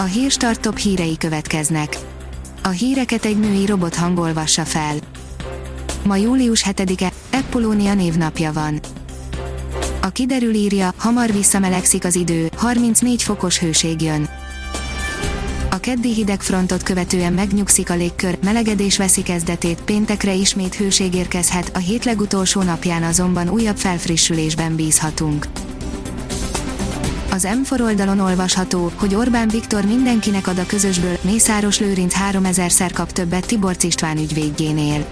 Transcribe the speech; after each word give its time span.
A 0.00 0.04
hírstart 0.04 0.60
top 0.60 0.78
hírei 0.78 1.16
következnek. 1.16 1.98
A 2.62 2.68
híreket 2.68 3.24
egy 3.24 3.38
női 3.38 3.66
robot 3.66 3.94
hangolvassa 3.94 4.64
fel. 4.64 4.94
Ma 6.04 6.16
július 6.16 6.64
7-e, 6.66 7.12
Eppolónia 7.30 7.94
névnapja 7.94 8.52
van. 8.52 8.80
A 10.02 10.08
kiderül 10.08 10.54
írja, 10.54 10.94
hamar 10.96 11.32
visszamelegszik 11.32 12.04
az 12.04 12.14
idő, 12.14 12.50
34 12.56 13.22
fokos 13.22 13.58
hőség 13.58 14.02
jön. 14.02 14.28
A 15.70 15.78
keddi 15.78 16.14
hidegfrontot 16.14 16.82
követően 16.82 17.32
megnyugszik 17.32 17.90
a 17.90 17.94
légkör, 17.94 18.38
melegedés 18.44 18.96
veszi 18.96 19.22
kezdetét, 19.22 19.80
péntekre 19.80 20.32
ismét 20.32 20.74
hőség 20.74 21.14
érkezhet, 21.14 21.70
a 21.74 21.78
hét 21.78 22.04
legutolsó 22.04 22.62
napján 22.62 23.02
azonban 23.02 23.48
újabb 23.48 23.76
felfrissülésben 23.76 24.76
bízhatunk. 24.76 25.46
Az 27.30 27.48
M4 27.50 27.80
oldalon 27.80 28.18
olvasható, 28.20 28.92
hogy 28.96 29.14
Orbán 29.14 29.48
Viktor 29.48 29.84
mindenkinek 29.84 30.46
ad 30.46 30.58
a 30.58 30.66
közösből, 30.66 31.18
Mészáros 31.20 31.78
Lőrinc 31.78 32.14
3000-szer 32.30 32.90
kap 32.94 33.12
többet 33.12 33.46
Tiborcs 33.46 33.84
István 33.84 34.16
ügyvédjénél. 34.16 35.06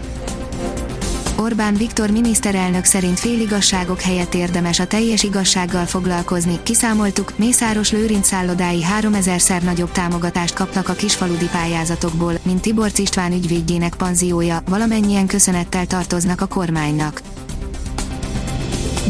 Orbán 1.39 1.75
Viktor 1.75 2.11
miniszterelnök 2.11 2.85
szerint 2.85 3.19
féligasságok 3.19 4.01
helyett 4.01 4.35
érdemes 4.35 4.79
a 4.79 4.87
teljes 4.87 5.23
igazsággal 5.23 5.85
foglalkozni. 5.85 6.59
Kiszámoltuk, 6.63 7.39
Mészáros 7.39 7.93
Lőrinc 7.93 8.27
szállodái 8.27 8.85
3000-szer 9.01 9.63
nagyobb 9.63 9.93
támogatást 9.93 10.55
kapnak 10.55 10.89
a 10.89 10.93
kisfaludi 10.93 11.49
pályázatokból, 11.53 12.39
mint 12.43 12.61
Tiborcs 12.61 12.99
István 12.99 13.33
ügyvédjének 13.33 13.95
panziója, 13.95 14.63
valamennyien 14.69 15.27
köszönettel 15.27 15.87
tartoznak 15.87 16.41
a 16.41 16.47
kormánynak. 16.47 17.21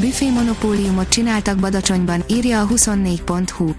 Büfé 0.01 0.31
monopóliumot 0.31 1.09
csináltak 1.09 1.59
Badacsonyban, 1.59 2.25
írja 2.27 2.61
a 2.61 2.67
24.hu. 2.67 3.75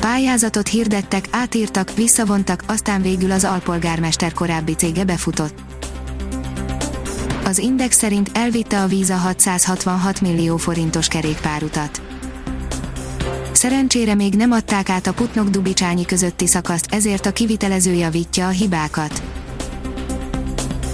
Pályázatot 0.00 0.68
hirdettek, 0.68 1.28
átírtak, 1.30 1.94
visszavontak, 1.94 2.62
aztán 2.66 3.02
végül 3.02 3.30
az 3.30 3.44
alpolgármester 3.44 4.32
korábbi 4.32 4.74
cége 4.74 5.04
befutott. 5.04 5.58
Az 7.44 7.58
Index 7.58 7.96
szerint 7.96 8.30
elvitte 8.32 8.82
a 8.82 8.86
víza 8.86 9.16
666 9.16 10.20
millió 10.20 10.56
forintos 10.56 11.08
kerékpárutat. 11.08 12.02
Szerencsére 13.52 14.14
még 14.14 14.34
nem 14.34 14.52
adták 14.52 14.88
át 14.88 15.06
a 15.06 15.12
Putnok-Dubicsányi 15.12 16.04
közötti 16.04 16.46
szakaszt, 16.46 16.86
ezért 16.90 17.26
a 17.26 17.32
kivitelező 17.32 17.92
javítja 17.92 18.46
a 18.46 18.50
hibákat. 18.50 19.22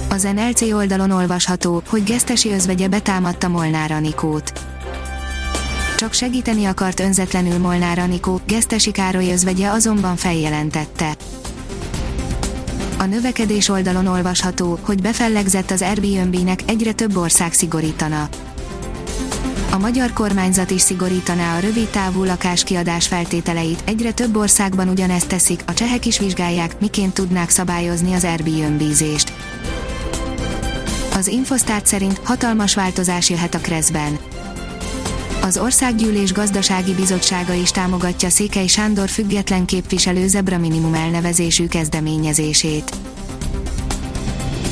Az 0.08 0.22
NLC 0.22 0.62
oldalon 0.62 1.10
olvasható, 1.10 1.82
hogy 1.88 2.04
Gesztesi 2.04 2.52
özvegye 2.52 2.88
betámadta 2.88 3.48
Molnár 3.48 3.90
Anikót. 3.90 4.52
Csak 5.96 6.12
segíteni 6.12 6.64
akart 6.64 7.00
önzetlenül 7.00 7.58
Molnár 7.58 7.98
Anikó, 7.98 8.40
Gesztesi 8.46 8.90
Károly 8.90 9.32
özvegye 9.32 9.68
azonban 9.68 10.16
feljelentette. 10.16 11.16
A 12.98 13.04
növekedés 13.04 13.68
oldalon 13.68 14.06
olvasható, 14.06 14.78
hogy 14.82 15.02
befellegzett 15.02 15.70
az 15.70 15.82
Airbnb-nek, 15.82 16.60
egyre 16.66 16.92
több 16.92 17.16
ország 17.16 17.52
szigorítana. 17.52 18.28
A 19.70 19.78
magyar 19.78 20.12
kormányzat 20.12 20.70
is 20.70 20.80
szigorítaná 20.80 21.56
a 21.56 21.60
rövid 21.60 21.88
távú 21.88 22.24
lakáskiadás 22.24 23.06
feltételeit, 23.06 23.82
egyre 23.84 24.12
több 24.12 24.36
országban 24.36 24.88
ugyanezt 24.88 25.28
teszik, 25.28 25.62
a 25.66 25.74
csehek 25.74 26.06
is 26.06 26.18
vizsgálják, 26.18 26.80
miként 26.80 27.14
tudnák 27.14 27.50
szabályozni 27.50 28.12
az 28.12 28.24
Airbnb-zést. 28.24 29.32
Az 31.16 31.26
Infosztárt 31.26 31.86
szerint 31.86 32.20
hatalmas 32.24 32.74
változás 32.74 33.30
jöhet 33.30 33.54
a 33.54 33.58
Kreszben. 33.58 34.18
Az 35.42 35.58
Országgyűlés 35.58 36.32
Gazdasági 36.32 36.94
Bizottsága 36.94 37.52
is 37.52 37.70
támogatja 37.70 38.30
Székely 38.30 38.66
Sándor 38.66 39.08
független 39.08 39.64
képviselő 39.64 40.26
zebra 40.26 40.58
minimum 40.58 40.94
elnevezésű 40.94 41.66
kezdeményezését. 41.66 42.96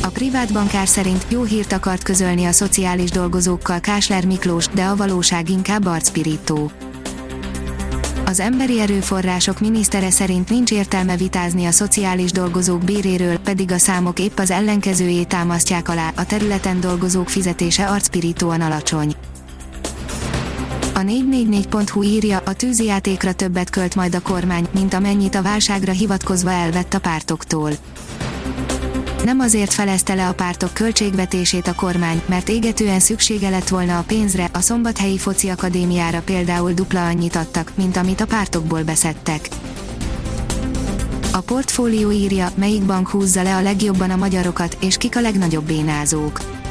A 0.03 0.09
privát 0.09 0.53
bankár 0.53 0.89
szerint 0.89 1.27
jó 1.29 1.43
hírt 1.43 1.73
akart 1.73 2.03
közölni 2.03 2.45
a 2.45 2.53
szociális 2.53 3.11
dolgozókkal 3.11 3.81
Kásler 3.81 4.25
Miklós, 4.25 4.69
de 4.69 4.85
a 4.85 4.97
valóság 4.97 5.49
inkább 5.49 5.87
arcpirító. 5.87 6.71
Az 8.27 8.41
emberi 8.41 8.81
erőforrások 8.81 9.61
minisztere 9.61 10.11
szerint 10.11 10.49
nincs 10.49 10.71
értelme 10.71 11.17
vitázni 11.17 11.67
a 11.67 11.71
szociális 11.71 12.33
dolgozók 12.33 12.85
béréről, 12.85 13.39
pedig 13.39 13.73
a 13.73 13.79
számok 13.79 14.19
épp 14.19 14.39
az 14.39 14.51
ellenkezőjét 14.51 15.29
támasztják 15.29 15.89
alá, 15.89 16.13
a 16.17 16.27
területen 16.27 16.81
dolgozók 16.81 17.29
fizetése 17.29 17.87
arcpirítóan 17.87 18.61
alacsony. 18.61 19.15
A 20.95 20.99
444.hu 20.99 22.03
írja, 22.03 22.43
a 22.45 22.53
tűzijátékra 22.53 23.33
többet 23.33 23.71
költ 23.71 23.95
majd 23.95 24.15
a 24.15 24.21
kormány, 24.21 24.67
mint 24.71 24.95
amennyit 24.95 25.35
a 25.35 25.43
válságra 25.43 25.93
hivatkozva 25.93 26.51
elvett 26.51 26.95
a 26.95 27.01
pártoktól. 27.01 27.71
Nem 29.25 29.41
azért 29.41 29.73
felezte 29.73 30.15
le 30.15 30.29
a 30.29 30.35
pártok 30.35 30.75
költségvetését 30.75 31.67
a 31.67 31.75
kormány, 31.75 32.23
mert 32.27 32.49
égetően 32.49 33.01
szüksége 33.01 33.49
lett 33.49 33.69
volna 33.69 33.99
a 33.99 34.03
pénzre, 34.03 34.49
a 34.53 34.61
Szombathelyi 34.61 35.19
Foci 35.19 35.49
Akadémiára 35.49 36.23
például 36.23 36.73
dupla 36.73 37.07
annyit 37.07 37.37
adtak, 37.37 37.73
mint 37.75 37.97
amit 37.97 38.21
a 38.21 38.27
pártokból 38.27 38.83
beszedtek. 38.83 39.49
A 41.33 41.41
portfólió 41.41 42.11
írja, 42.11 42.49
melyik 42.55 42.83
bank 42.83 43.09
húzza 43.09 43.43
le 43.43 43.57
a 43.57 43.63
legjobban 43.63 44.11
a 44.11 44.17
magyarokat, 44.17 44.77
és 44.81 44.97
kik 44.97 45.17
a 45.17 45.21
legnagyobb 45.21 45.65
bénázók. 45.65 46.64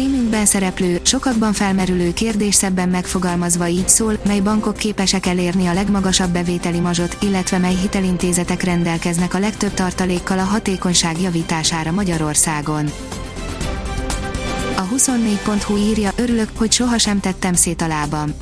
Címünkben 0.00 0.46
szereplő, 0.46 1.00
sokakban 1.02 1.52
felmerülő 1.52 2.12
kérdés 2.12 2.54
szebben 2.54 2.88
megfogalmazva 2.88 3.68
így 3.68 3.88
szól, 3.88 4.18
mely 4.26 4.40
bankok 4.40 4.76
képesek 4.76 5.26
elérni 5.26 5.66
a 5.66 5.72
legmagasabb 5.72 6.30
bevételi 6.30 6.78
mazsot, 6.78 7.16
illetve 7.22 7.58
mely 7.58 7.74
hitelintézetek 7.74 8.62
rendelkeznek 8.62 9.34
a 9.34 9.38
legtöbb 9.38 9.74
tartalékkal 9.74 10.38
a 10.38 10.42
hatékonyság 10.42 11.20
javítására 11.20 11.90
Magyarországon. 11.90 12.90
A 14.76 14.88
24.hu 14.94 15.76
írja, 15.76 16.10
örülök, 16.16 16.48
hogy 16.54 16.72
sohasem 16.72 17.20
tettem 17.20 17.54
szét 17.54 17.82
a 17.82 17.86
lábam. 17.86 18.34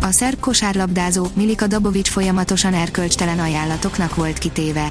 A 0.00 0.10
szerb 0.10 0.40
kosárlabdázó 0.40 1.26
Milika 1.34 1.66
Dabovics 1.66 2.08
folyamatosan 2.08 2.74
erkölcstelen 2.74 3.38
ajánlatoknak 3.38 4.14
volt 4.14 4.38
kitéve. 4.38 4.90